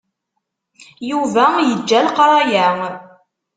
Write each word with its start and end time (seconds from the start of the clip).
Yuba 1.09 1.45
yeǧǧa 1.67 1.99
leqraya. 2.05 2.65